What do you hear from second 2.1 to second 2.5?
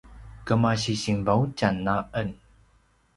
en